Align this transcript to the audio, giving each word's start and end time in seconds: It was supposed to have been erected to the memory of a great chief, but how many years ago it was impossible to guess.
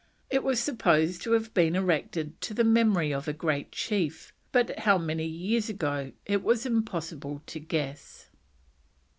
It 0.31 0.43
was 0.43 0.59
supposed 0.59 1.21
to 1.21 1.33
have 1.33 1.53
been 1.53 1.75
erected 1.75 2.41
to 2.41 2.55
the 2.55 2.63
memory 2.63 3.13
of 3.13 3.27
a 3.27 3.33
great 3.33 3.71
chief, 3.71 4.33
but 4.51 4.79
how 4.79 4.97
many 4.97 5.27
years 5.27 5.69
ago 5.69 6.11
it 6.25 6.41
was 6.41 6.65
impossible 6.65 7.43
to 7.45 7.59
guess. 7.59 8.31